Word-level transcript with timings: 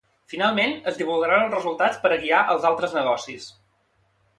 Finalment, 0.31 0.73
es 0.93 0.97
divulgaran 1.01 1.45
els 1.45 1.55
resultats 1.57 2.03
per 2.07 2.13
a 2.17 2.21
guiar 2.27 2.43
els 2.55 2.69
altres 2.75 3.01
negocis. 3.03 3.51